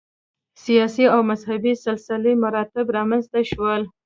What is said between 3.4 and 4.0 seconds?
شول